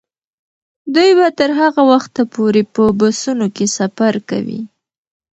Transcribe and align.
دوی 0.93 1.11
به 1.19 1.27
تر 1.39 1.51
هغه 1.59 1.81
وخته 1.91 2.21
پورې 2.33 2.61
په 2.73 2.83
بسونو 2.99 3.47
کې 3.55 3.65
سفر 3.77 4.13
کوي. 4.29 4.61